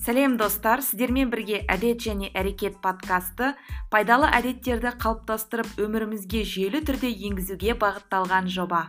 сәлем 0.00 0.36
достар. 0.40 0.82
Сіздермен 0.84 1.30
бірге 1.32 1.60
әдет 1.68 2.00
және 2.06 2.30
әрекет 2.36 2.80
подкасты 2.84 3.54
пайдалы 3.92 4.30
әдеттерді 4.40 4.94
қалыптастырып 5.02 5.78
өмірімізге 5.84 6.44
жүйелі 6.44 6.84
түрде 6.88 7.12
енгізуге 7.30 7.76
бағытталған 7.84 8.48
жоба. 8.48 8.88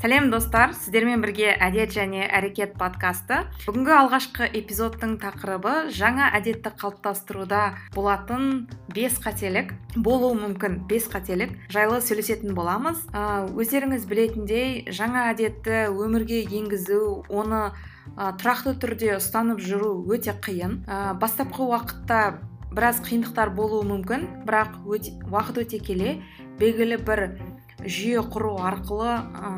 Сәлем 0.00 0.30
достар. 0.32 0.72
Сіздермен 0.72 1.20
бірге 1.20 1.50
әдет 1.60 1.92
және 1.92 2.22
әрекет 2.24 2.72
подкасты. 2.80 3.42
Бүгінгі 3.66 3.92
алғашқы 3.98 4.46
эпизодтың 4.56 5.18
тақырыбы 5.20 5.90
жаңа 5.92 6.30
әдетті 6.38 6.72
қалыптастыруда 6.80 7.60
болатын 7.92 8.64
бес 8.96 9.18
қателік. 9.20 9.74
Болуы 10.00 10.38
мүмкін 10.40 10.80
бес 10.88 11.10
қателік. 11.12 11.52
Жайлы 11.68 12.00
сөйлесетін 12.00 12.56
боламыз. 12.56 13.02
Ә, 13.12 13.44
өздеріңіз 13.52 14.08
білетіндей 14.08 14.86
жаңа 14.88 15.28
әдетті 15.34 15.90
өмірге 15.92 16.46
енгізу 16.48 17.26
оны 17.28 17.68
ә, 18.16 18.32
тұрақты 18.40 18.78
түрде 18.80 19.18
ұстанып 19.18 19.60
жүру 19.60 19.98
өте 20.08 20.32
қиын. 20.32 20.80
Ә, 20.88 21.12
бастапқы 21.20 21.68
уақытта 21.68 22.40
біраз 22.72 23.02
қиындықтар 23.04 23.52
болуы 23.52 23.84
мүмкін 23.84 24.28
бірақ 24.48 24.80
өте, 24.88 25.18
уақыт 25.28 25.64
өте 25.66 25.80
келе 25.82 26.20
белгілі 26.60 27.00
бір 27.04 27.24
жүйе 27.84 28.22
құру 28.32 28.56
арқылы 28.66 29.10
ә, 29.10 29.50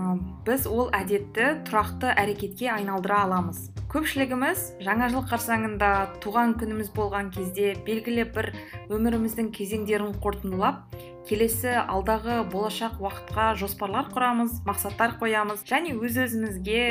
біз 0.46 0.66
ол 0.70 0.90
әдетті 0.94 1.64
тұрақты 1.68 2.12
әрекетке 2.12 2.70
айналдыра 2.74 3.22
аламыз. 3.26 3.68
Көпшілігіміз 3.92 4.62
жаңа 4.84 5.10
жыл 5.12 5.24
қарсаңында 5.28 5.90
туған 6.24 6.54
күніміз 6.60 6.92
болған 6.96 7.28
кезде 7.34 7.74
белгілі 7.86 8.24
бір 8.32 8.52
өміріміздің 8.94 9.50
кезеңдерін 9.56 10.14
қорытындылап 10.22 10.86
келесі 11.28 11.70
алдағы 11.80 12.42
болашақ 12.50 12.98
уақытқа 13.02 13.52
жоспарлар 13.60 14.08
құрамыз 14.12 14.62
мақсаттар 14.66 15.14
қоямыз 15.20 15.62
және 15.68 15.94
өз 15.94 16.18
өзімізге 16.24 16.82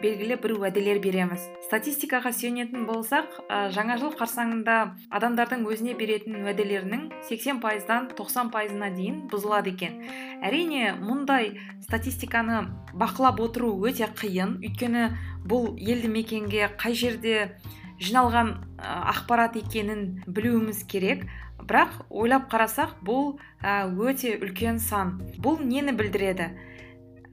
белгілі 0.00 0.36
бір 0.42 0.54
уәделер 0.58 1.00
береміз. 1.02 1.42
Статистикаға 1.66 2.32
сүйенетін 2.36 2.86
болсақ 2.88 3.40
жаңа 3.74 3.98
жыл 4.00 4.14
қарсаңында 4.18 4.76
адамдардың 5.18 5.66
өзіне 5.66 5.96
беретін 5.98 6.38
уәделерінің 6.44 7.08
80 7.28 7.60
пайыздан 7.64 8.08
90 8.18 8.54
пайызына 8.54 8.92
дейін 8.94 9.24
бұзылады 9.32 9.74
екен. 9.74 9.98
Әрине 10.46 10.94
мұндай 11.00 11.56
статистиканы 11.82 12.62
бақылап 12.94 13.42
отыру 13.42 13.74
өте 13.86 14.06
қиын. 14.06 14.58
Өйткені 14.62 15.10
бұл 15.50 15.74
елді 15.76 16.14
мекенге 16.14 16.70
қай 16.78 16.94
жерде 16.94 17.52
жиналған 18.00 18.54
ақпарат 18.80 19.58
екенін 19.60 20.22
білуіміз 20.26 20.84
керек. 20.88 21.26
Бірақ 21.68 21.96
ойлап 22.10 22.50
қарасақ 22.52 22.98
бұл 23.06 23.38
өте 23.62 24.36
үлкен 24.40 24.80
сан. 24.82 25.18
Бұл 25.42 25.60
нені 25.62 25.94
білдіреді? 25.96 26.50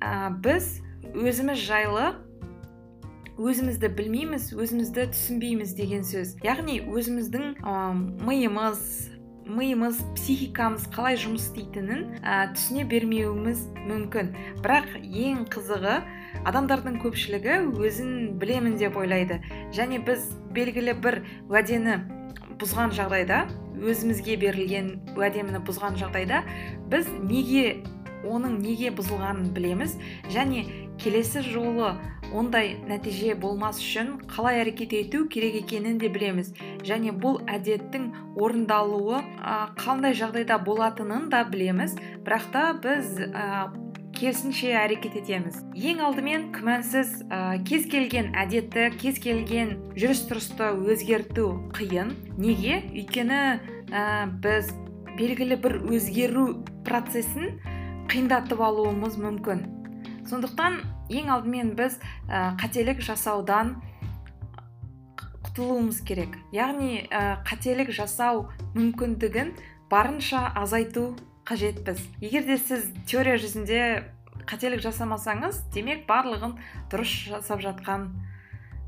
Ә, 0.01 0.29
біз 0.43 0.79
өзіміз 1.15 1.61
жайлы 1.63 2.07
өзімізді 3.37 3.91
білмейміз 3.97 4.51
өзімізді 4.57 5.09
түсінбейміз 5.13 5.75
деген 5.77 6.03
сөз. 6.05 6.35
Яғни 6.45 6.79
өзіміздің 6.85 7.61
ә, 7.61 7.93
миымыз 8.25 8.81
миымыз 9.47 10.01
психикамыз 10.17 10.87
қалай 10.91 11.15
жұмыс 11.19 11.47
істейтінін 11.47 12.19
ә, 12.19 12.51
түсіне 12.55 12.83
бермеуіміз 12.89 13.61
мүмкін. 13.87 14.33
Бірақ 14.63 14.97
ең 15.05 15.45
қызығы 15.53 16.01
адамдардың 16.49 16.99
көпшілігі 17.03 17.61
өзін 17.79 18.11
білемін 18.41 18.75
деп 18.81 18.97
ойлайды. 18.99 19.39
Және 19.75 20.01
біз 20.03 20.27
белгілі 20.55 20.97
бір 20.99 21.21
уәдені 21.47 22.01
бұзған 22.59 22.93
жағдайда 22.97 23.45
өзімізге 23.83 24.37
берілген 24.41 24.89
уәдемені 25.17 25.61
бұзған 25.67 25.99
жағдайда 26.01 26.43
біз 26.91 27.09
неге 27.29 27.83
оның 28.27 28.59
неге 28.63 28.91
бұзылғанын 28.97 29.51
білеміз. 29.55 29.95
Және 30.33 30.65
келесі 31.01 31.43
жолы 31.45 31.93
ондай 32.35 32.73
нәтиже 32.89 33.35
болмас 33.39 33.79
үшін 33.81 34.15
қалай 34.31 34.61
әрекет 34.63 34.95
ету 34.97 35.25
керек 35.31 35.61
екенін 35.61 35.99
де 36.01 36.09
білеміз. 36.11 36.53
Және 36.87 37.13
бұл 37.13 37.39
әдеттің 37.47 38.09
орындалуы 38.35 39.21
қандай 39.79 40.17
жағдайда 40.17 40.59
болатынын 40.65 41.29
да 41.33 41.43
білеміз. 41.47 41.95
Бірақ 42.25 42.49
та 42.51 42.65
біз 42.83 43.21
керісінше 44.17 44.71
әрекет 44.73 45.15
етеміз. 45.19 45.59
Ең 45.77 46.01
алдымен 46.07 46.47
күмәнсіз 46.55 47.13
ә, 47.29 47.59
кез 47.67 47.85
келген 47.91 48.31
әдетті 48.37 48.89
кез 48.97 49.19
келген 49.21 49.75
жүріс 49.97 50.25
тұрысты 50.29 50.71
өзгерту 50.91 51.47
қиын. 51.77 52.13
Неге? 52.41 52.81
Өйткені 52.91 53.41
ә, 53.93 54.03
біз 54.41 54.73
белгілі 55.17 55.59
бір 55.61 55.77
өзгеру 55.85 56.47
процесін 56.87 57.59
қиындатып 58.09 58.61
алуымыз 58.63 59.19
мүмкін. 59.21 59.65
Сондықтан 60.29 60.81
ең 61.13 61.31
алдымен 61.37 61.75
біз 61.77 61.99
ә, 62.27 62.57
қателік 62.59 63.03
жасаудан 63.05 63.77
құтылуымыз 65.45 66.01
керек. 66.05 66.37
Яғни 66.55 67.05
ә, 67.07 67.39
қателік 67.47 67.93
жасау 67.95 68.47
мүмкіндігін 68.75 69.53
барынша 69.91 70.47
азайту 70.57 71.13
қажетпіз. 71.47 72.01
Егер 72.21 72.45
де 72.45 72.57
сіз 72.59 72.89
теория 73.07 73.37
жүзінде 73.39 73.81
қателік 74.47 74.81
жасамасаңыз 74.83 75.63
демек 75.73 76.05
барлығын 76.07 76.57
дұрыс 76.91 77.13
жасап 77.31 77.63
жатқан 77.63 78.09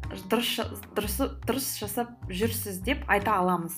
дұрыс 0.10 0.56
дұрыс, 0.98 1.18
дұрыс 1.46 1.68
жасап 1.80 2.12
жүрсіз 2.28 2.82
деп 2.86 3.04
айта 3.08 3.38
аламыз. 3.40 3.78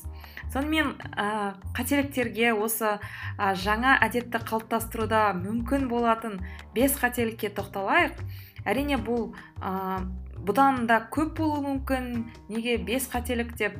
Сонымен 0.53 0.96
ә, 1.16 1.56
қателіктерге 1.75 2.53
осы 2.56 2.97
ә, 2.97 3.53
жаңа 3.56 3.97
әдетті 4.03 4.41
қалыптастыруда 4.47 5.31
мүмкін 5.38 5.88
болатын 5.91 6.40
бес 6.75 6.96
қателікке 7.00 7.52
тоқталайық. 7.56 8.20
Әрине 8.66 9.00
бұл 9.02 9.31
ә, 9.59 10.03
бұдан 10.41 10.86
да 10.88 11.02
көп 11.12 11.36
болуы 11.40 11.66
мүмкін. 11.68 12.31
Неге 12.50 12.78
бес 12.78 13.09
қателік 13.12 13.56
деп? 13.59 13.78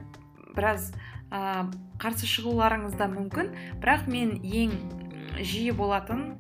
Біраз 0.56 0.92
ә, 1.32 1.66
қарсы 2.02 2.28
шығуларыңыз 2.30 2.98
да 3.00 3.08
мүмкін. 3.12 3.52
Бірақ 3.82 4.08
мен 4.12 4.38
ең 4.44 4.76
жиі 5.40 5.72
болатын 5.76 6.36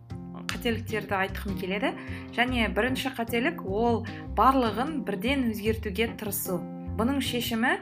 қателіктерді 0.51 1.15
айтқым 1.15 1.57
келеді. 1.59 1.93
Және 2.35 2.67
бірінші 2.75 3.13
қателік 3.17 3.63
ол 3.65 4.03
барлығын 4.37 5.01
бірден 5.07 5.47
өзгертуге 5.51 6.11
тырысу. 6.19 6.59
Бұның 6.99 7.21
шешімі 7.23 7.77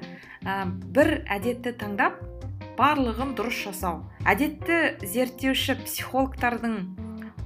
ә, 0.46 0.70
бір 0.70 1.24
әдетті 1.28 1.74
таңдап 1.82 2.22
барлығын 2.80 3.34
дұрыс 3.36 3.66
жасау. 3.66 4.06
Әдетті 4.24 5.02
зерттеуші 5.04 5.80
психологтардың 5.82 6.78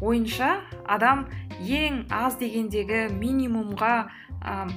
ойынша 0.03 0.59
адам 0.85 1.25
ең 1.63 2.03
аз 2.11 2.35
дегендегі 2.41 3.07
минимумға 3.15 3.95
ә, 4.43 4.67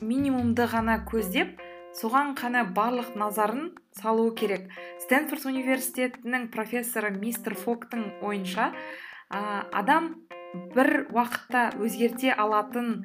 минимумды 0.00 0.68
ғана 0.70 1.00
көздеп 1.08 1.58
соған 1.94 2.34
қана 2.38 2.64
барлық 2.74 3.14
назарын 3.18 3.72
салуы 3.94 4.34
керек. 4.34 4.66
Стэнфорд 5.04 5.46
университетінің 5.46 6.48
профессоры 6.54 7.12
мистер 7.14 7.54
фоктың 7.54 8.08
ойынша 8.22 8.72
адам 9.30 10.14
бір 10.74 11.06
уақытта 11.14 11.70
өзгерте 11.82 12.34
алатын 12.34 13.04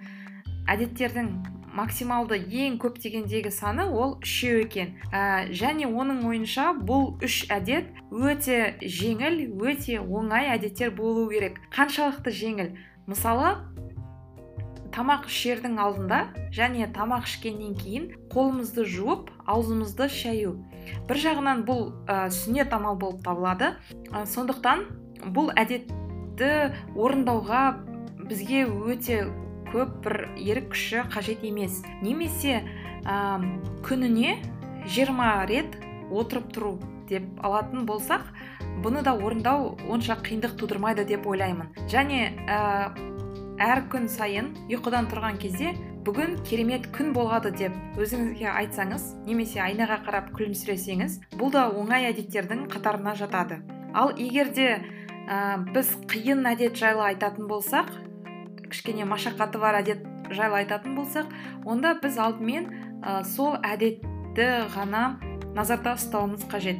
әдеттердің 0.69 1.31
максималды 1.73 2.38
ең 2.38 2.77
көп 2.81 2.97
дегендегі 3.01 3.51
саны 3.53 3.85
ол 3.85 4.17
үшеу 4.23 4.63
екен. 4.63 4.95
Ә, 5.13 5.50
және 5.53 5.88
оның 5.88 6.23
ойынша 6.27 6.71
бұл 6.73 7.19
үш 7.25 7.44
әдет 7.53 7.91
өте 8.09 8.75
жеңіл 8.81 9.44
өте 9.61 10.00
оңай 10.01 10.50
әдеттер 10.56 10.94
болу 10.97 11.27
керек. 11.29 11.61
Қаншалықты 11.75 12.33
жеңіл? 12.33 12.73
Мысалы 13.09 13.56
тамақ 14.95 15.27
ішердің 15.29 15.77
алдында 15.81 16.19
және 16.55 16.88
тамақ 16.94 17.27
ішкеннен 17.29 17.75
кейін 17.79 18.09
қолымызды 18.33 18.85
жуып 18.85 19.29
аузымызды 19.45 20.09
шаю. 20.09 20.57
бір 21.07 21.17
жағынан 21.17 21.65
бұл 21.65 21.91
ә, 22.07 22.30
сүннет 22.30 22.74
амал 22.74 22.95
болып 22.97 23.21
табылады. 23.24 23.75
Ә, 24.12 24.25
сондықтан 24.25 24.86
бұл 25.36 25.51
әдетті 25.53 26.74
орындауға 26.95 27.63
бізге 28.30 28.65
өте 28.65 29.27
көп 29.69 30.00
бір 30.06 30.30
ерік 30.38 30.71
күші 30.74 31.06
қажет 31.13 31.44
емес. 31.44 31.83
Немесе 32.01 32.63
ә, 33.06 33.42
күніне 33.85 34.39
20 34.88 35.45
рет 35.50 35.77
отырып 36.09 36.50
тұру 36.53 36.80
деп 37.09 37.25
алатын 37.45 37.85
болсақ 37.85 38.25
бұны 38.83 39.03
да 39.03 39.13
орындау 39.18 39.75
онша 39.89 40.18
қиындық 40.24 40.56
тудырмайды 40.59 41.06
деп 41.06 41.27
ойлаймын. 41.27 41.74
Және 41.92 42.33
әр 43.59 43.83
күн 43.91 44.07
сайын 44.07 44.53
ұйқыдан 44.71 45.09
тұрған 45.11 45.39
кезде 45.41 45.73
бүгін 46.07 46.38
керемет 46.47 46.88
күн 46.95 47.11
болады 47.13 47.51
деп 47.51 47.75
өзіңізге 48.00 48.47
айтсаңыз 48.50 49.03
немесе 49.27 49.59
айнаға 49.61 50.00
қарап 50.06 50.29
күлімсіресеңіз 50.38 51.19
бұл 51.35 51.51
да 51.53 51.67
оңай 51.69 52.07
әдеттердің 52.09 52.69
қатарына 52.71 53.15
жатады. 53.19 53.59
Ал 53.94 54.13
егер 54.15 54.53
де 54.56 54.69
ә, 55.27 55.59
біз 55.73 55.91
қиын 56.09 56.45
әдет 56.50 56.79
жайлы 56.79 57.03
айтатын 57.11 57.50
болсақ 57.51 57.91
кішкене 58.69 59.06
машақаты 59.09 59.59
бар 59.59 59.81
әдет 59.81 60.06
жайлы 60.31 60.61
айтатын 60.63 60.95
болсақ 60.95 61.27
онда 61.65 61.97
біз 62.00 62.17
алдымен 62.17 62.69
ә, 63.03 63.23
сол 63.27 63.59
әдетті 63.59 64.47
ғана 64.75 65.19
назарда 65.57 65.97
ұстауымыз 66.00 66.47
қажет. 66.50 66.79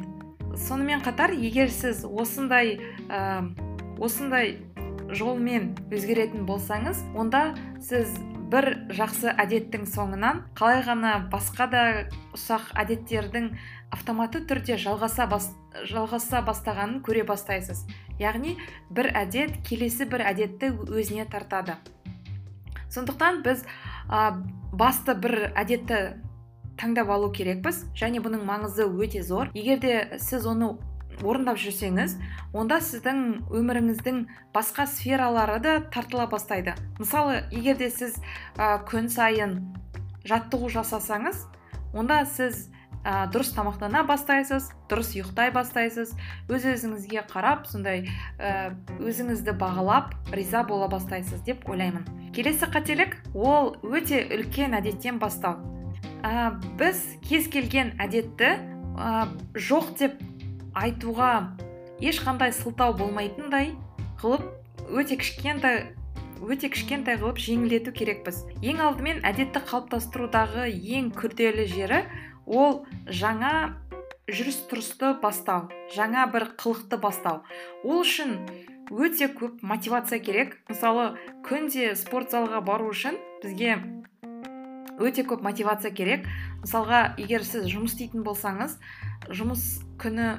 Сонымен 0.56 1.04
қатар 1.04 1.36
егер 1.36 1.70
сіз 1.74 2.06
осындай 2.08 2.80
ә, 3.10 3.52
осындай 4.00 4.58
жолмен 5.16 5.74
өзгеретін 5.94 6.46
болсаңыз 6.50 7.02
онда 7.18 7.54
сіз 7.84 8.12
бір 8.50 8.66
жақсы 8.98 9.34
әдеттің 9.38 9.86
соңынан 9.90 10.42
қалай 10.58 10.82
ғана 10.86 11.12
басқа 11.30 11.68
да 11.70 11.84
ұсақ 12.34 12.72
әдеттердің 12.82 13.52
автоматты 13.94 14.42
түрде 14.50 14.78
жалғаса, 14.82 15.28
бас, 15.30 15.52
жалғаса 15.90 16.42
бастағанын 16.46 17.04
көре 17.06 17.26
бастайсыз. 17.30 17.86
Яғни 18.20 18.56
бір 18.90 19.12
әдет 19.18 19.60
келесі 19.68 20.10
бір 20.10 20.26
әдетті 20.32 20.72
өзіне 20.90 21.28
тартады. 21.30 21.78
Сондықтан 22.90 23.44
біз 23.46 23.64
ә, 24.10 24.34
басты 24.74 25.14
бір 25.14 25.52
әдетті 25.54 26.02
таңдап 26.80 27.12
алу 27.14 27.30
керекпіз 27.36 27.84
және 27.98 28.22
бұның 28.24 28.46
маңызы 28.50 28.88
өте 28.90 29.22
зор. 29.24 29.54
Егер 29.54 29.82
де 29.84 29.96
сіз 30.18 30.48
оны 30.50 30.74
орындап 31.24 31.60
жүрсеңіз 31.60 32.16
онда 32.56 32.80
сіздің 32.84 33.50
өміріңіздің 33.52 34.24
басқа 34.56 34.88
сфералары 34.90 35.60
да 35.64 35.76
тартыла 35.92 36.28
бастайды. 36.32 36.76
Мысалы 37.00 37.44
егер 37.52 37.78
де 37.78 37.90
сіз 37.90 38.18
ә, 38.58 38.80
күн 38.88 39.10
сайын 39.12 39.60
жаттығу 40.28 40.70
жасасаңыз 40.74 41.46
онда 41.94 42.24
сіз 42.30 42.68
ә, 43.04 43.28
дұрыс 43.32 43.52
тамақтана 43.56 44.04
бастайсыз 44.08 44.70
дұрыс 44.92 45.14
ұйықтай 45.18 45.52
бастайсыз 45.56 46.14
өз 46.52 46.68
өзіңізге 46.74 47.26
қарап 47.32 47.68
сондай 47.70 48.06
ә, 48.38 48.72
өзіңізді 49.00 49.56
бағалап 49.60 50.16
риза 50.36 50.64
бола 50.68 50.90
бастайсыз 50.92 51.44
деп 51.48 51.68
ойлаймын. 51.70 52.08
Келесі 52.36 52.70
қателік 52.70 53.18
ол 53.34 53.76
өте 53.84 54.24
үлкен 54.28 54.76
әдеттен 54.78 55.20
бастау. 55.22 55.58
Ә, 56.24 56.52
біз 56.80 57.00
кез 57.26 57.48
келген 57.52 57.96
әдетті 58.02 58.58
ә, 59.00 59.30
жоқ 59.56 59.96
деп 60.00 60.20
айтуға 60.78 61.56
ешқандай 62.02 62.54
сылтау 62.56 62.96
болмайтындай 62.98 63.74
қылып 64.22 64.46
өте 64.90 65.18
кішкентай 65.20 65.84
өте 66.40 66.70
кішкентай 66.72 67.20
қылып 67.20 67.40
жеңілдету 67.44 67.92
керекпіз. 67.96 68.46
Ең 68.64 68.80
алдымен 68.86 69.22
әдетті 69.28 69.62
қалыптастырудағы 69.68 70.70
ең 70.72 71.12
күрделі 71.16 71.68
жері 71.68 72.04
ол 72.48 72.84
жаңа 73.06 73.76
жүріс 74.30 74.64
тұрысты 74.70 75.14
бастау 75.22 75.68
жаңа 75.96 76.28
бір 76.32 76.50
қылықты 76.60 77.00
бастау. 77.02 77.44
Ол 77.84 78.04
үшін 78.04 78.38
өте 78.90 79.30
көп 79.34 79.62
мотивация 79.62 80.20
керек. 80.20 80.56
Мысалы 80.70 81.16
күнде 81.46 81.96
спорт 82.00 82.32
залға 82.32 82.62
бару 82.66 82.90
үшін 82.94 83.20
бізге 83.44 83.78
өте 85.00 85.26
көп 85.28 85.44
мотивация 85.44 85.92
керек. 85.92 86.28
Мысалға 86.64 87.16
егер 87.20 87.44
сіз 87.48 87.68
жұмыс 87.72 87.96
істейтін 87.96 88.24
болсаңыз 88.24 88.78
жұмыс 89.32 89.66
күні 90.00 90.38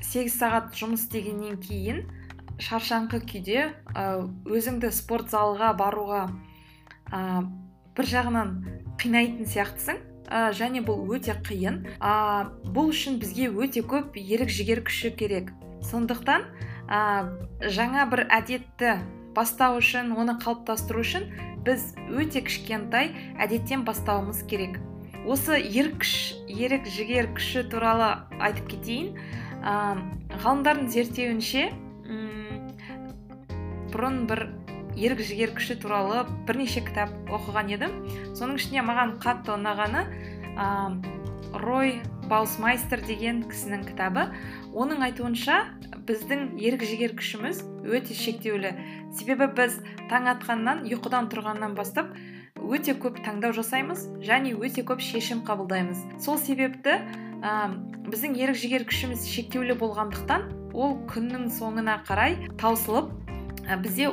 8 0.00 0.32
сағат 0.34 0.74
жұмыс 0.76 1.06
істегеннен 1.06 1.58
кейін 1.62 2.04
шаршаңқы 2.60 3.22
күйде 3.28 3.70
өзіңді 4.48 4.90
спорт 4.92 5.30
залға 5.32 5.72
баруға 5.78 6.22
ә, 7.12 7.42
бір 7.96 8.08
жағынан 8.10 8.52
қинайтын 9.00 9.48
сияқтысың 9.48 10.00
ә, 10.28 10.50
және 10.56 10.82
бұл 10.84 11.06
өте 11.16 11.36
қиын. 11.46 11.82
Ә, 12.00 12.50
бұл 12.74 12.92
үшін 12.92 13.20
бізге 13.22 13.48
өте 13.50 13.82
көп 13.86 14.18
ерік 14.20 14.52
жігер 14.52 14.84
күші 14.86 15.14
керек. 15.16 15.54
Сондықтан 15.88 16.44
жаңа 16.90 18.04
бір 18.10 18.26
әдетті 18.34 18.98
бастау 19.36 19.78
үшін 19.78 20.10
оны 20.18 20.34
қалыптастыру 20.42 21.04
үшін 21.04 21.28
біз 21.64 21.92
өте 22.10 22.42
кішкентай 22.44 23.12
әдеттен 23.40 23.84
бастауымыз 23.86 24.42
керек. 24.50 24.80
Осы 25.24 25.60
ерік 25.60 26.04
ерік 26.48 26.88
жігер 26.88 27.30
күші 27.36 27.64
туралы 27.70 28.10
айтып 28.40 28.72
кетейін. 28.74 29.14
Ғалымдардың 29.60 30.90
зерттеуінше 30.94 31.68
бұрын 33.90 34.24
бір 34.30 34.46
ерік 34.96 35.20
жігер 35.24 35.52
күші 35.56 35.76
туралы 35.82 36.24
бірнеше 36.48 36.82
кітап 36.86 37.12
оқыған 37.30 37.72
едім. 37.74 37.96
Соның 38.38 38.58
ішінде 38.60 38.84
маған 38.86 39.16
қатты 39.22 39.54
ұнағаны 39.56 40.04
ә, 40.56 40.66
рой 41.62 42.00
баусмайстер 42.30 43.02
деген 43.06 43.42
кісінің 43.50 43.84
кітабы. 43.90 44.28
Оның 44.72 45.04
айтуынша 45.08 45.60
біздің 46.08 46.54
ерік 46.62 46.84
жігер 46.86 47.16
күшіміз 47.18 47.62
өте 47.86 48.16
шектеулі. 48.16 48.74
Себебі 49.16 49.50
біз 49.58 49.80
таң 50.10 50.30
атқаннан 50.36 50.84
ұйқыдан 50.88 51.30
тұрғаннан 51.32 51.74
бастап 51.78 52.14
өте 52.60 52.94
көп 52.94 53.20
таңдау 53.24 53.54
жасаймыз 53.56 54.06
және 54.26 54.54
өте 54.54 54.84
көп 54.86 55.02
шешім 55.02 55.42
қабылдаймыз. 55.46 56.02
Сол 56.22 56.38
себепті 56.38 57.00
ә, 57.40 57.72
біздің 58.10 58.36
ерік 58.40 58.58
жігер 58.60 58.84
күшіміз 58.88 59.26
шектеулі 59.30 59.76
болғандықтан 59.80 60.48
ол 60.76 60.98
күннің 61.10 61.48
соңына 61.56 62.00
қарай 62.06 62.36
таусылып 62.60 63.10
ә, 63.66 63.78
бізде 63.80 64.10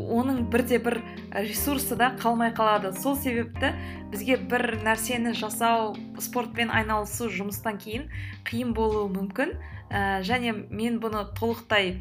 оның 0.00 0.46
бірде 0.50 0.78
бір 0.82 1.00
ресурсы 1.34 1.96
да 1.96 2.12
қалмай 2.20 2.52
қалады. 2.54 2.92
Сол 2.96 3.16
себепті 3.16 3.74
бізге 4.10 4.38
бір 4.50 4.80
нәрсені 4.84 5.34
жасау 5.38 5.94
спортпен 6.18 6.72
айналысу 6.74 7.30
жұмыстан 7.30 7.78
кейін 7.82 8.08
қиын 8.48 8.74
болуы 8.74 9.10
мүмкін. 9.12 9.54
Ә, 9.90 10.22
және 10.26 10.54
мен 10.70 10.98
бұны 11.02 11.26
толықтай 11.38 11.98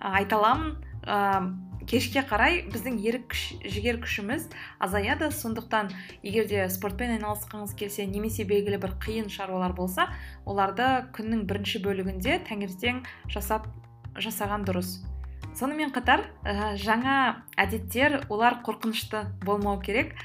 айта 0.00 0.38
аламын. 0.40 0.74
Кешке 1.90 2.24
қарай 2.26 2.62
біздің 2.72 2.98
ерік 3.04 3.28
күш, 3.32 3.44
жігер 3.64 4.00
күшіміз 4.02 4.48
азаяды. 4.82 5.30
Сондықтан 5.34 5.90
егер 6.22 6.48
де 6.50 6.66
спортпен 6.72 7.16
айналысқыңыз 7.18 7.74
келсе 7.78 8.06
немесе 8.08 8.46
белгілі 8.48 8.80
бір 8.82 8.94
қиын 9.04 9.30
шаруалар 9.32 9.74
болса 9.76 10.08
оларды 10.46 10.86
күннің 11.16 11.44
бірінші 11.48 11.82
бөлігінде 11.84 12.40
таңертең 12.48 13.02
жасап 13.32 13.68
жасаған 14.16 14.64
дұрыс. 14.68 15.02
Сонымен 15.54 15.92
қатар 15.94 16.24
ә, 16.42 16.74
жаңа 16.74 17.44
әдеттер 17.60 18.24
олар 18.26 18.58
қорқынышты 18.66 19.22
болмау 19.44 19.78
керек. 19.82 20.16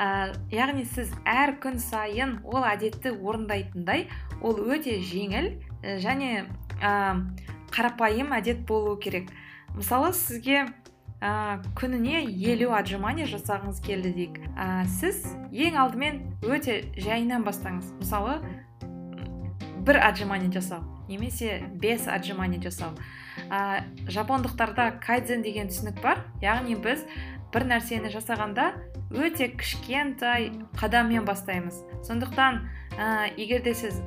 Ә, 0.00 0.32
яғни 0.48 0.86
сіз 0.88 1.12
әр 1.28 1.58
күн 1.60 1.76
сайын 1.82 2.38
ол 2.46 2.64
әдетті 2.64 3.12
орындайтындай 3.18 4.06
ол 4.40 4.56
өте 4.56 4.96
жеңіл 5.04 5.50
ә, 5.82 5.98
және 6.00 6.46
ә, 6.80 7.20
қарапайым 7.74 8.32
әдет 8.32 8.64
болу 8.64 8.96
керек. 8.96 9.28
Мысалы 9.76 10.14
сізге 10.16 10.70
ә, 11.20 11.62
күніне 11.78 12.24
елу 12.26 12.74
отжимание 12.76 13.26
жасағыңыз 13.30 13.80
келді 13.84 14.14
дейік. 14.18 14.38
Ә, 14.54 14.86
сіз 14.98 15.24
ең 15.52 15.80
алдымен 15.80 16.22
өте 16.46 16.84
жайынан 16.98 17.46
бастаңыз. 17.46 17.90
Мысалы 18.02 18.38
бір 19.86 20.02
отжимание 20.04 20.52
жасау 20.52 20.84
немесе 21.08 21.64
бес 21.72 22.06
отжимание 22.06 22.60
жасау. 22.60 22.92
Ә, 23.50 23.82
жапондықтарда 24.06 25.00
кайдзен 25.02 25.42
деген 25.42 25.72
түсінік 25.72 26.02
бар. 26.02 26.22
Яғни 26.44 26.76
біз 26.76 27.02
бір 27.52 27.64
нәрсені 27.72 28.12
жасағанда 28.12 28.74
өте 29.10 29.48
кішкентай 29.56 30.52
қадаммен 30.76 31.24
бастаймыз. 31.24 31.80
Сондықтан 32.06 32.60
ә, 32.98 33.32
егер 33.40 33.64
де 33.64 33.74
сіз 33.74 34.02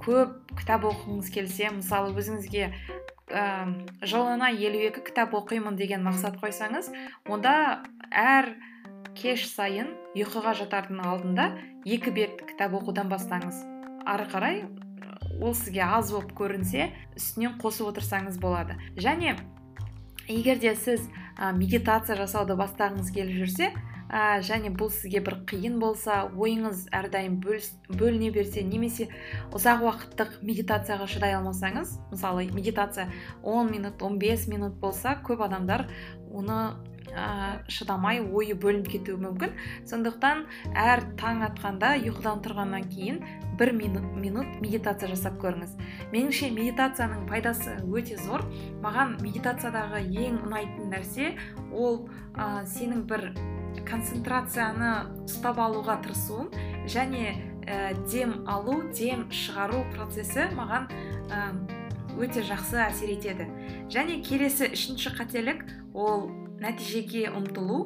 көп 0.00 0.40
кітап 0.56 0.88
оқығыңыз 0.88 1.30
келсе 1.34 1.70
мысалы 1.74 2.14
өзіңізге 2.16 2.72
жылына 3.28 4.50
елу 4.56 4.80
екі 4.88 5.02
кітап 5.04 5.34
оқимын 5.36 5.76
деген 5.76 6.04
мақсат 6.06 6.38
қойсаңыз 6.40 6.90
онда 7.28 7.84
әр 8.10 8.54
кеш 9.18 9.48
сайын 9.50 9.90
ұйқыға 10.16 10.54
жатардың 10.62 11.02
алдында 11.04 11.50
екі 11.84 12.12
бет 12.14 12.42
кітап 12.48 12.76
оқудан 12.78 13.10
бастаңыз. 13.12 13.60
Ары 14.08 14.26
қарай 14.30 14.62
ол 15.40 15.54
сізге 15.54 15.82
аз 15.84 16.12
болып 16.14 16.32
көрінсе 16.38 16.90
үстінен 17.18 17.58
қосып 17.60 17.92
отырсаңыз 17.92 18.38
болады. 18.40 18.78
Және 18.96 19.36
егер 20.28 20.58
де 20.58 20.74
сіз 20.76 21.04
ә, 21.38 21.52
медитация 21.52 22.16
жасауды 22.18 22.56
бастағыңыз 22.58 23.12
келіп 23.14 23.44
жүрсе 23.44 23.72
ә, 24.08 24.40
және 24.44 24.72
бұл 24.74 24.90
сізге 24.92 25.22
бір 25.24 25.38
қиын 25.48 25.78
болса 25.82 26.24
ойыңыз 26.32 26.88
әрдайым 26.96 27.38
бөліне 27.42 28.32
берсе 28.34 28.64
немесе 28.66 29.08
ұзақ 29.54 29.84
уақыттық 29.86 30.38
медитацияға 30.42 31.08
шыдай 31.10 31.36
алмасаңыз 31.38 31.98
мысалы 32.12 32.48
медитация 32.52 33.08
10 33.42 33.72
минут 33.72 34.02
15 34.02 34.48
минут 34.52 34.78
болса 34.80 35.18
көп 35.24 35.44
адамдар 35.46 35.88
оны 36.32 36.60
ә, 37.14 37.60
шыдамай 37.70 38.20
ойы 38.20 38.54
бөлініп 38.58 38.88
кетуі 38.92 39.18
мүмкін. 39.22 39.54
Сондықтан 39.88 40.44
әр 40.76 41.04
таң 41.20 41.44
атқанда 41.48 41.94
ұйқыдан 42.02 42.42
тұрғаннан 42.44 42.88
кейін 42.92 43.20
бір 43.58 43.72
минут, 43.74 44.06
минут 44.20 44.60
медитация 44.62 45.10
жасап 45.10 45.38
көріңіз. 45.42 45.74
Меніңше 46.12 46.50
медитацияның 46.54 47.26
пайдасы 47.30 47.78
өте 47.88 48.18
зор. 48.22 48.44
Маған 48.84 49.18
медитациядағы 49.24 50.04
ең 50.26 50.42
ұнайтын 50.46 50.92
нәрсе 50.92 51.32
ол 51.72 52.04
ә, 52.36 52.64
сенің 52.68 53.06
бір 53.08 53.30
концентрацияны 53.86 54.92
ұстап 55.26 55.60
алуға 55.62 55.98
тырысуым 56.04 56.50
және 56.88 57.36
ә, 57.68 57.94
дем 58.10 58.42
алу 58.48 58.80
дем 58.96 59.26
шығару 59.30 59.84
процесі 59.94 60.48
маған 60.56 60.88
ә, 61.28 61.42
өте 62.18 62.42
жақсы 62.42 62.80
әсер 62.88 63.12
етеді. 63.14 63.46
Және 63.92 64.18
келесі 64.26 64.72
үшінші 64.74 65.14
қателік 65.18 65.62
ол 65.94 66.28
нәтижеге 66.62 67.28
ұмтылу 67.30 67.84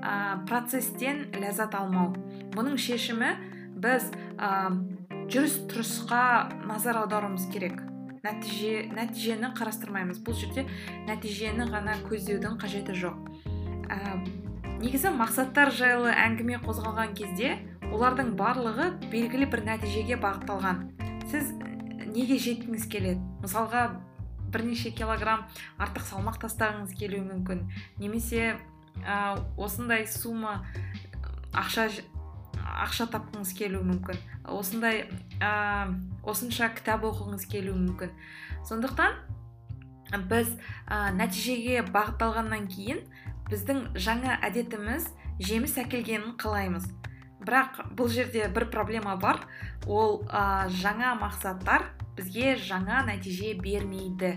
ә, 0.00 0.44
процестен 0.48 1.26
ләззат 1.36 1.76
алмау. 1.76 2.14
Бұның 2.54 2.78
шешімі 2.80 3.34
біз 3.78 4.08
ә, 4.38 4.72
жүріс 5.28 5.60
тұрысқа 5.68 6.64
назар 6.68 7.02
аударуымыз 7.02 7.48
керек. 7.52 7.82
Нәтиже 8.24 8.88
нәтижені 8.96 9.52
қарастырмаймыз. 9.56 10.22
Бұл 10.24 10.36
жерде 10.38 10.64
нәтижені 11.06 11.68
ғана 11.70 11.98
көздеудің 12.08 12.58
қажеті 12.60 12.96
жоқ. 12.98 13.18
Ә, 13.88 14.18
негізі 14.78 15.10
мақсаттар 15.16 15.72
жайлы 15.74 16.12
әңгіме 16.14 16.60
қозғалған 16.62 17.14
кезде 17.18 17.56
олардың 17.90 18.34
барлығы 18.38 18.90
белгілі 19.10 19.48
бір 19.50 19.64
нәтижеге 19.66 20.18
бағытталған. 20.22 20.84
Сіз 21.30 21.50
неге 22.12 22.38
жеткіңіз 22.38 22.84
келеді? 22.92 23.24
Мысалға 23.42 23.82
бірнеше 24.54 24.92
килограмм 24.94 25.46
артық 25.82 26.06
салмақ 26.06 26.38
тастағыңыз 26.44 26.94
келуі 26.98 27.24
мүмкін. 27.26 27.64
Немесе 27.98 28.54
ә, 29.02 29.38
осындай 29.58 30.06
сумма 30.06 30.60
ақша 31.52 31.88
ақша 32.84 33.08
тапқыңыз 33.10 33.54
келуі 33.58 33.82
мүмкін. 33.88 34.22
Осындай 34.46 35.08
ә, 35.42 35.90
осынша 36.22 36.70
кітап 36.76 37.02
оқығыңыз 37.08 37.48
келуі 37.50 37.74
мүмкін. 37.82 38.14
Сондықтан 38.68 39.18
біз 40.30 40.54
ә, 40.86 41.10
нәтижеге 41.18 41.82
бағытталғаннан 41.90 42.70
кейін 42.72 43.02
біздің 43.50 43.82
жаңа 43.98 44.38
әдетіміз 44.46 45.08
жеміс 45.40 45.76
әкелгенін 45.80 46.36
қалаймыз. 46.40 46.88
Бірақ 47.44 47.80
бұл 47.96 48.10
жерде 48.12 48.48
бір 48.52 48.68
проблема 48.72 49.16
бар. 49.16 49.44
Ол 49.86 50.22
ә, 50.26 50.68
жаңа 50.68 51.14
мақсаттар 51.20 51.86
бізге 52.18 52.56
жаңа 52.60 53.04
нәтиже 53.06 53.54
бермейді. 53.62 54.34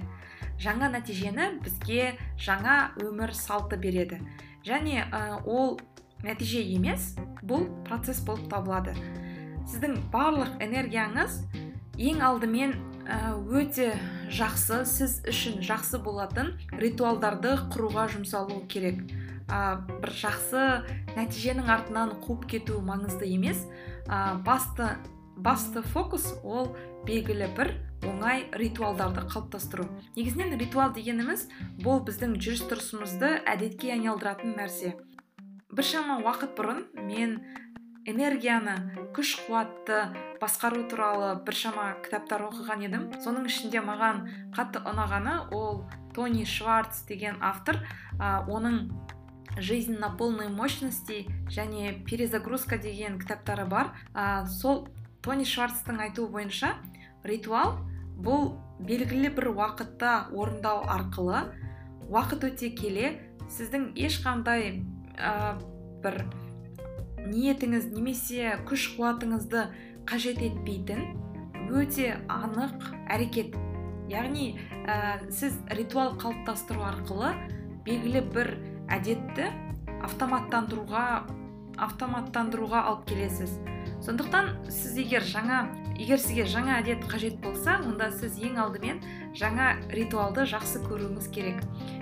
Жаңа 0.61 0.91
нәтижені 0.93 1.57
бізге 1.65 2.13
жаңа 2.37 2.93
өмір 3.01 3.33
салты 3.33 3.79
береді. 3.81 4.21
Және 4.63 5.07
ол 5.45 5.79
нәтиже 6.21 6.61
емес 6.61 7.15
бұл 7.41 7.65
процесс 7.87 8.21
болып 8.25 8.45
табылады. 8.51 8.93
Сіздің 9.65 9.97
барлық 10.13 10.61
энергияңыз 10.61 11.41
ең 11.97 12.21
алдымен 12.25 12.77
өте 13.51 13.91
жақсы 14.31 14.83
сіз 14.87 15.17
үшін 15.27 15.61
жақсы 15.65 15.99
болатын 16.03 16.53
ритуалдарды 16.79 17.57
құруға 17.73 18.07
жұмсалу 18.13 18.61
керек. 18.71 19.01
Ә, 19.51 19.83
бір 19.87 20.13
жақсы 20.15 20.61
нәтиженің 21.17 21.67
артынан 21.67 22.13
қуып 22.23 22.47
кету 22.53 22.79
маңызды 22.85 23.27
емес. 23.27 23.65
Ә, 24.07 24.39
басты 24.45 24.93
басты 25.41 25.81
фокус 25.81 26.31
ол 26.43 26.71
белгілі 27.07 27.49
бір 27.57 27.73
оңай 28.07 28.45
ритуалдарды 28.57 29.25
қалыптастыру. 29.27 29.87
Негізінен 30.15 30.57
ритуал 30.59 30.93
дегеніміз 30.93 31.47
бұл 31.81 32.03
біздің 32.05 32.37
жүріс 32.41 32.65
тұрысымызды 32.69 33.33
әдетке 33.49 33.93
айналдыратын 33.95 34.55
нәрсе. 34.57 34.95
Біршама 35.71 36.19
уақыт 36.23 36.55
бұрын 36.57 36.85
мен 37.07 37.39
энергияны 38.05 38.77
күш 39.15 39.37
қуатты 39.45 40.07
басқару 40.41 40.83
туралы 40.89 41.35
біршама 41.45 42.01
кітаптар 42.01 42.47
оқыған 42.49 42.81
едім. 42.87 43.03
Соның 43.21 43.45
ішінде 43.45 43.83
маған 43.85 44.25
қатты 44.55 44.81
ұнағаны 44.89 45.53
ол 45.53 45.83
тони 46.15 46.45
шварц 46.49 47.03
деген 47.07 47.37
автор 47.41 47.77
ә, 48.17 48.41
оның 48.49 48.89
жизнь 49.57 49.99
на 49.99 50.09
полной 50.09 50.49
мощности 50.49 51.27
және 51.47 52.03
перезагрузка 52.05 52.77
деген 52.77 53.19
кітаптары 53.19 53.65
бар. 53.65 53.93
Ә, 54.13 54.47
сол 54.47 54.87
тони 55.21 55.45
шварцтың 55.45 56.01
айтуы 56.01 56.27
бойынша 56.33 56.73
ритуал 57.23 57.77
бұл 58.17 58.57
белгілі 58.81 59.29
бір 59.37 59.51
уақытта 59.53 60.31
орындау 60.33 60.81
арқылы 60.89 61.45
уақыт 62.09 62.49
өте 62.49 62.71
келе 62.73 63.19
сіздің 63.53 63.91
ешқандай 63.93 64.81
ә, 65.17 65.59
бір 66.01 66.25
ниетіңіз 67.21 67.91
немесе 67.93 68.57
күш 68.65 68.89
қуатыңызды 68.95 69.67
қажет 70.09 70.41
етпейтін 70.43 71.17
өте 71.71 72.17
анық 72.31 72.91
әрекет. 73.11 73.55
Яғни 74.11 74.57
ә, 74.83 75.23
сіз 75.31 75.55
ритуал 75.71 76.17
қалыптастыру 76.19 76.83
арқылы 76.83 77.31
белгілі 77.85 78.23
бір 78.33 78.49
әдетті 78.91 79.47
автоматтандыруға 80.03 81.05
автоматтандыруға 81.81 82.81
алып 82.89 83.05
келесіз. 83.11 83.55
Сондықтан 84.03 84.51
сіз 84.67 84.97
егер 84.99 85.23
жаңа 85.25 85.61
егер 85.95 86.19
сізге 86.19 86.45
жаңа 86.49 86.79
әдет 86.81 87.05
қажет 87.09 87.39
болса 87.43 87.77
онда 87.85 88.09
сіз 88.11 88.35
ең 88.41 88.59
алдымен 88.61 89.01
жаңа 89.37 89.75
ритуалды 89.93 90.45
жақсы 90.49 90.81
көруіңіз 90.87 91.29
керек. 91.33 91.61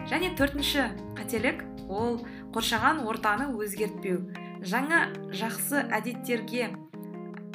Және 0.09 0.33
төртінші 0.39 0.89
қателік 1.19 1.65
ол 1.91 2.21
қоршаған 2.55 3.03
ортаны 3.05 3.51
өзгертпеу. 3.53 4.23
Жаңа 4.63 5.09
жақсы 5.35 5.85
әдеттерге 5.91 6.71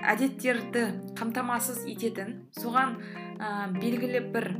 әдеттерді 0.04 0.84
қамтамасыз 1.18 1.84
ететін 1.90 2.34
соған 2.56 2.98
ә, 3.38 3.70
белгілі 3.76 4.20
бір 4.34 4.50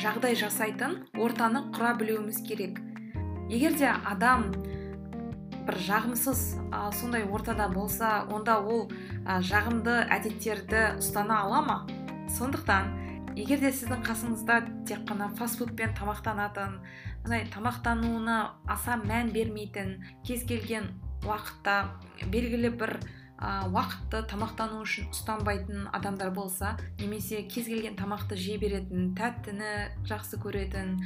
жағдай 0.00 0.36
жасайтын 0.38 0.98
ортаны 1.14 1.66
құра 1.74 1.94
білуіміз 2.00 2.42
керек. 2.46 2.80
Егер 3.48 3.76
де 3.78 3.88
адам 3.88 4.50
бір 5.66 5.78
жағымсыз 5.86 6.42
ә, 6.70 6.90
сондай 6.98 7.24
ортада 7.24 7.68
болса 7.72 8.26
онда 8.32 8.58
ол 8.60 8.86
ә, 9.24 9.40
жағымды 9.40 10.02
әдеттерді 10.18 10.98
ұстана 11.00 11.42
ала 11.46 11.62
ма? 11.62 11.78
Сондықтан 12.36 12.92
егер 13.36 13.60
де 13.60 13.70
сіздің 13.70 14.02
қасыңызда 14.06 14.60
тек 14.88 15.04
қана 15.08 15.28
фастфудпен 15.38 15.94
тамақтанатын 15.98 16.78
мындай 17.24 17.46
тамақтануына 17.52 18.38
аса 18.70 18.96
мән 19.02 19.32
бермейтін 19.34 20.00
кез 20.26 20.44
келген 20.48 20.88
уақытта 21.26 21.76
белгілі 22.32 22.72
бір 22.80 22.96
ә, 23.36 23.68
уақытты 23.68 24.22
тамақтану 24.30 24.80
үшін 24.84 25.10
ұстанбайтын 25.12 25.88
адамдар 25.96 26.30
болса 26.34 26.74
немесе 27.00 27.42
кез 27.44 27.68
келген 27.68 27.96
тамақты 27.98 28.38
жей 28.40 28.56
беретін 28.60 29.12
тәттіні 29.18 30.06
жақсы 30.08 30.40
көретін 30.40 30.96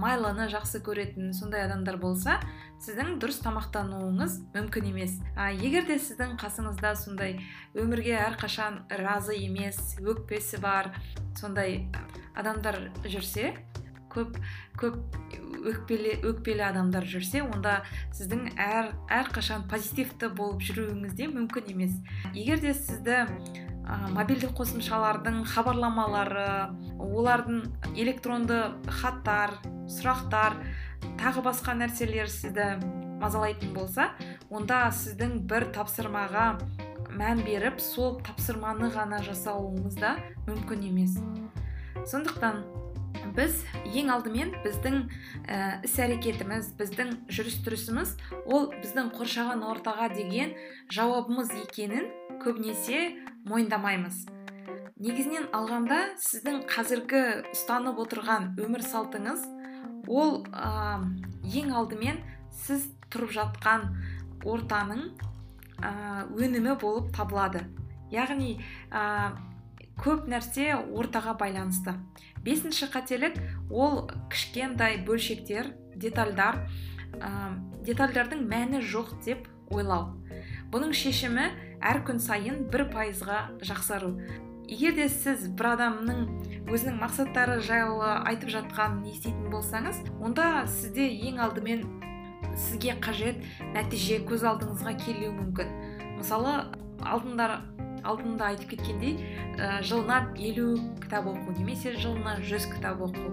майлыны 0.00 0.48
жақсы 0.52 0.80
көретін 0.84 1.34
сондай 1.36 1.66
адамдар 1.66 1.98
болса 2.00 2.38
сіздің 2.84 3.18
дұрыс 3.22 3.38
тамақтануыңыз 3.44 4.40
мүмкін 4.54 4.90
емес. 4.90 5.18
А 5.36 5.52
егер 5.52 5.86
де 5.88 5.98
сіздің 6.00 6.34
қасыңызда 6.40 6.94
сондай 6.98 7.38
өмірге 7.76 8.16
әрқашан 8.24 8.82
разы 9.04 9.36
емес 9.38 9.94
өкпесі 10.02 10.60
бар 10.64 10.90
сондай 11.38 11.84
адамдар 12.34 12.80
жүрсе 13.06 13.54
көп 14.14 14.38
көп 14.80 14.96
өкпелі, 15.64 16.18
өкпелі 16.28 16.64
адамдар 16.66 17.06
жүрсе 17.08 17.42
онда 17.44 17.78
сіздің 18.16 18.54
әр 18.60 18.92
әрқашан 19.12 19.66
позитивті 19.70 20.30
болып 20.36 20.64
жүруіңіз 20.66 21.14
де 21.18 21.28
мүмкін 21.30 21.70
емес. 21.74 21.94
Егер 22.34 22.60
де 22.62 22.74
сізді 22.76 23.24
ә, 23.24 23.98
мобильді 24.16 24.50
қосымшалардың 24.56 25.44
хабарламалары 25.54 26.48
олардың 26.98 27.64
электронды 27.96 28.60
хаттар 29.00 29.56
сұрақтар 29.90 30.58
тағы 31.20 31.44
басқа 31.44 31.76
нәрселер 31.78 32.30
сізді 32.32 32.74
мазалайтын 33.22 33.74
болса 33.76 34.10
онда 34.50 34.86
сіздің 34.92 35.44
бір 35.48 35.70
тапсырмаға 35.76 36.54
мән 37.14 37.44
беріп 37.46 37.78
сол 37.82 38.18
тапсырманы 38.26 38.90
ғана 38.94 39.20
жасауыңыз 39.24 40.00
да 40.00 40.16
мүмкін 40.48 40.88
емес. 40.90 41.18
Сондықтан 42.10 42.64
біз 43.36 43.62
ең 43.94 44.10
алдымен 44.14 44.52
біздің 44.64 44.96
ә, 45.48 45.58
іс 45.86 45.96
әрекетіміз 46.02 46.70
біздің 46.78 47.12
жүріс 47.32 47.58
тұрысымыз 47.64 48.14
ол 48.44 48.68
біздің 48.76 49.10
қоршаған 49.16 49.64
ортаға 49.66 50.10
деген 50.14 50.54
жауабымыз 50.92 51.52
екенін 51.64 52.10
көбінесе 52.44 53.14
мойындамаймыз. 53.48 54.24
Негізінен 55.00 55.48
алғанда 55.56 56.00
сіздің 56.22 56.64
қазіргі 56.70 57.22
ұстанып 57.52 57.98
отырған 58.04 58.52
өмір 58.62 58.84
салтыңыз 58.86 59.44
ол 60.08 60.44
ә, 60.52 61.00
ең 61.44 61.72
алдымен 61.74 62.20
сіз 62.64 62.86
тұрып 63.12 63.34
жатқан 63.34 63.88
ортаның 64.44 65.08
ә, 65.80 66.24
өнімі 66.36 66.76
болып 66.80 67.10
табылады. 67.16 67.64
Яғни 68.12 68.58
көп 70.00 70.28
нәрсе 70.30 70.72
ортаға 70.74 71.36
байланысты. 71.38 71.96
Бесінші 72.44 72.90
қателік 72.92 73.38
ол 73.70 74.08
кішкентай 74.32 74.98
бөлшектер 75.06 75.72
детальдар. 75.96 76.64
Ә, 77.14 77.54
детальдардың 77.86 78.42
мәні 78.50 78.82
жоқ 78.82 79.14
деп 79.24 79.46
ойлау. 79.70 80.16
Бұның 80.72 80.94
шешімі 80.96 81.46
әр 81.84 82.02
күн 82.06 82.18
сайын 82.22 82.64
бір 82.72 82.88
пайызға 82.90 83.44
жақсару. 83.62 84.16
Егер 84.64 84.94
де 84.96 85.06
сіз 85.12 85.46
бір 85.52 85.74
адамның 85.74 86.22
өзінің 86.72 86.96
мақсаттары 87.02 87.58
жайлы 87.62 88.14
айтып 88.24 88.50
жатқанын 88.54 89.04
еститін 89.10 89.50
болсаңыз 89.52 90.00
онда 90.24 90.64
сізде 90.72 91.04
ең 91.28 91.42
алдымен 91.44 91.84
сізге 92.56 92.96
қажет 93.04 93.44
нәтиже 93.74 94.22
көз 94.24 94.46
алдыңызға 94.48 94.96
келуі 95.04 95.34
мүмкін. 95.36 95.74
Мысалы 96.16 96.56
алдындар 97.04 97.60
алдында 98.04 98.52
айтып 98.52 98.74
кеткендей 98.74 99.16
ә, 99.58 99.80
жылына 99.82 100.34
елу 100.38 100.76
кітап 101.02 101.28
оқу 101.32 101.54
немесе 101.58 101.94
жылына 101.96 102.36
жүз 102.44 102.68
кітап 102.74 103.02
оқу. 103.04 103.32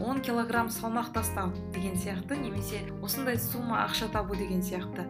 10 0.00 0.22
килограмм 0.26 0.70
салмақ 0.72 1.12
тастау 1.14 1.52
деген 1.74 1.96
сияқты 1.98 2.38
немесе 2.40 2.82
осындай 3.02 3.38
сумма 3.38 3.84
ақша 3.86 4.10
табу 4.12 4.36
деген 4.38 4.62
сияқты. 4.62 5.06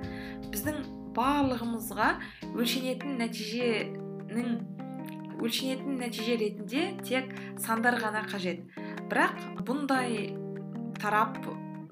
Біздің 0.53 0.83
барлығымызға 1.17 2.09
өлшенетін 2.55 3.21
нәтиженің 3.23 4.50
өлшенетін 5.41 6.00
нәтиже 6.00 6.37
ретінде 6.41 6.88
тек 7.05 7.33
сандар 7.61 7.99
ғана 8.00 8.25
қажет. 8.29 8.65
Бірақ 9.11 9.37
бұндай 9.67 10.33
тарап 11.00 11.38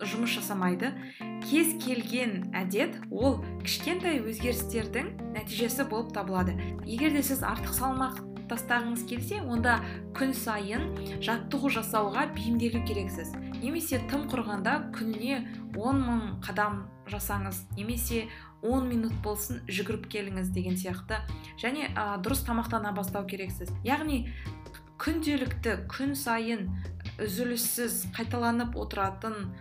жұмыс 0.01 0.37
жасамайды. 0.39 0.93
Кез 1.45 1.75
келген 1.85 2.49
әдет 2.57 2.97
ол 3.13 3.43
кішкентай 3.65 4.23
өзгерістердің 4.25 5.11
нәтижесі 5.35 5.85
болып 5.91 6.15
табылады. 6.17 6.55
Егер 6.89 7.13
де 7.13 7.23
сіз 7.25 7.43
артық 7.45 7.75
салмақ 7.77 8.23
тастағыңыз 8.49 9.05
келсе 9.09 9.41
онда 9.43 9.79
күн 10.17 10.35
сайын 10.37 10.87
жаттығу 11.25 11.71
жасауға 11.77 12.27
бейімделу 12.37 12.83
керексіз. 12.89 13.35
Немесе 13.61 14.01
тым 14.11 14.27
құрғанда 14.33 14.91
күніне 14.97 15.45
10 15.77 16.03
мың 16.05 16.25
қадам 16.45 16.83
жасаңыз 17.13 17.65
немесе 17.77 18.25
10 18.65 18.89
минут 18.89 19.17
болсын 19.25 19.61
жүгіріп 19.69 20.09
келіңіз 20.13 20.53
деген 20.57 20.77
сияқты. 20.81 21.21
Және 21.61 21.91
ә, 21.93 22.17
дұрыс 22.25 22.45
тамақтана 22.49 22.95
бастау 22.97 23.27
керексіз. 23.29 23.73
Яғни 23.85 24.25
күнделікті 25.01 25.85
күн 25.93 26.15
сайын 26.17 26.69
үзіліссіз 27.21 28.07
қайталанып 28.17 28.77
отыратын 28.81 29.53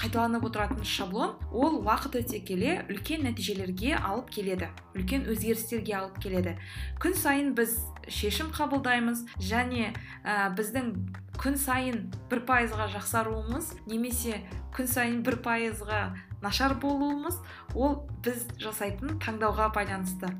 қайталанып 0.00 0.46
отыратын 0.48 0.84
шаблон 0.86 1.36
ол 1.52 1.80
уақыт 1.82 2.16
өте 2.22 2.40
келе 2.46 2.80
үлкен 2.88 3.26
нәтижелерге 3.26 3.94
алып 3.96 4.30
келеді 4.34 4.70
үлкен 4.96 5.26
өзгерістерге 5.30 5.96
алып 5.98 6.18
келеді. 6.22 6.56
Күн 7.02 7.16
сайын 7.18 7.52
біз 7.58 7.76
шешім 8.08 8.50
қабылдаймыз 8.56 9.24
және 9.40 9.92
ә, 10.24 10.50
біздің 10.56 10.92
күн 11.38 11.56
сайын 11.60 12.08
бір 12.30 12.42
пайызға 12.48 12.88
жақсаруымыз 12.96 13.72
немесе 13.86 14.42
күн 14.74 14.88
сайын 14.90 15.22
бір 15.26 15.38
пайызға 15.44 16.02
нашар 16.42 16.74
болуымыз 16.82 17.38
ол 17.74 18.02
біз 18.24 18.46
жасайтын 18.60 19.18
таңдауға 19.22 19.70
байланысты. 19.76 20.32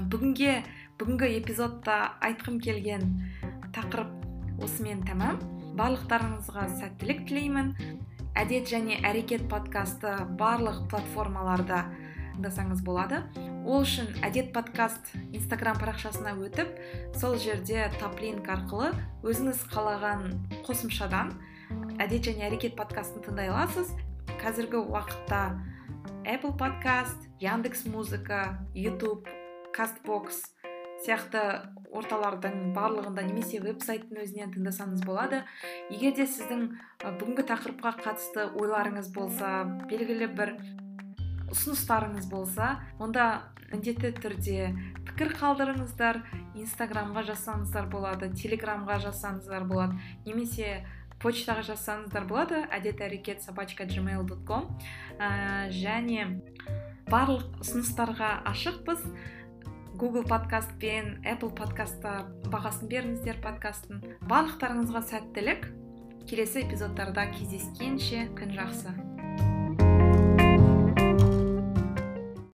Бүгінге 0.00 0.60
бүгінгі 1.00 1.30
эпизодта 1.38 1.96
айтқым 2.24 2.60
келген 2.60 3.06
тақырып 3.74 4.62
осымен 4.64 5.04
тәмам. 5.08 5.40
Барлықтарыңызға 5.78 6.66
сәттілік 6.80 7.26
тілеймін. 7.28 7.74
Әдет 8.38 8.70
және 8.70 9.00
әрекет 9.06 9.48
подкасты 9.50 10.12
барлық 10.38 10.86
платформаларда 10.90 11.84
тыңдасаңыз 12.40 12.82
болады. 12.86 13.22
Ол 13.66 13.82
үшін 13.84 14.08
әдет 14.24 14.52
подкаст 14.54 15.10
инстаграм 15.32 15.76
парақшасына 15.80 16.32
өтіп 16.46 16.70
сол 17.20 17.36
жерде 17.36 17.88
таплинк 18.00 18.48
арқылы 18.48 18.92
өзіңіз 19.26 19.66
қалаған 19.72 20.30
қосымшадан 20.68 21.34
әдет 22.00 22.30
және 22.30 22.48
әрекет 22.48 22.78
подкастын 22.78 23.26
тыңдай 23.26 23.50
аласыз. 23.52 23.92
Қазіргі 24.40 24.80
уақытта 24.80 25.58
apple 26.24 26.56
подкаст 26.56 27.28
яндекс 27.40 27.84
музыка 27.84 28.58
ютуб 28.74 29.28
кастбокс 29.74 30.42
сияқты 31.04 31.42
орталардың 31.90 32.74
барлығында 32.76 33.24
немесе 33.26 33.60
веб 33.64 33.80
сайттың 33.82 34.20
өзінен 34.22 34.52
тыңдасаңыз 34.54 35.02
болады. 35.06 35.42
Егер 35.90 36.14
де 36.18 36.26
сіздің 36.28 36.68
бүгінгі 37.02 37.46
тақырыпқа 37.50 37.96
қатысты 38.04 38.46
ойларыңыз 38.60 39.10
болса 39.14 39.64
белгілі 39.90 40.30
бір 40.38 40.54
ұсыныстарыңыз 41.50 42.30
болса 42.30 42.76
онда 43.02 43.26
міндетті 43.72 44.12
түрде 44.22 44.70
пікір 45.08 45.34
қалдырыңыздар 45.40 46.20
инстаграмға 46.58 47.24
жазсаңыздар 47.32 47.90
болады 47.90 48.30
телеграмға 48.38 49.00
жазсаңыздар 49.06 49.66
болады 49.70 49.98
немесе 50.26 50.80
почтаға 51.20 51.64
жазсаңыздар 51.68 52.26
болады 52.28 52.62
әдет 52.72 53.02
әрекет 53.04 53.42
собачка 53.44 53.84
gmail 53.84 54.24
ком. 54.48 54.70
Және 55.20 56.40
барлық 57.10 57.60
ұсыныстарға 57.60 58.40
ашықпыз. 58.48 59.04
Google 60.00 60.24
подкаст 60.24 60.70
пен 60.80 61.18
apple 61.28 61.50
подкастта 61.52 62.22
бағасын 62.48 62.88
беріңіздер 62.88 63.42
подкасттың 63.44 64.00
барлықтарыңызға 64.30 65.02
сәттілік. 65.10 65.68
Келесі 66.30 66.62
эпизодтарда 66.64 67.26
кездескенше 67.34 68.24
күн 68.38 68.56
жақсы. 68.56 69.09